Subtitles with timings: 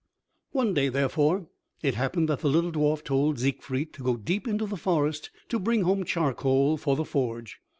[0.51, 1.45] One day, therefore,
[1.83, 5.59] it happened that the little dwarf told Siegfried to go deep into the forest to
[5.59, 7.59] bring home charcoal for the forge.